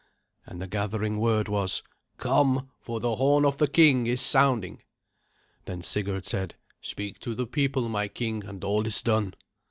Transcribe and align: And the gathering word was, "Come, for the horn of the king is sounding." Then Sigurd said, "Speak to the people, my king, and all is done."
And 0.47 0.59
the 0.59 0.65
gathering 0.65 1.19
word 1.19 1.47
was, 1.47 1.83
"Come, 2.17 2.71
for 2.79 2.99
the 2.99 3.17
horn 3.17 3.45
of 3.45 3.59
the 3.59 3.67
king 3.67 4.07
is 4.07 4.19
sounding." 4.19 4.81
Then 5.65 5.83
Sigurd 5.83 6.25
said, 6.25 6.55
"Speak 6.81 7.19
to 7.19 7.35
the 7.35 7.45
people, 7.45 7.87
my 7.87 8.07
king, 8.07 8.43
and 8.43 8.63
all 8.63 8.87
is 8.87 9.03
done." 9.03 9.35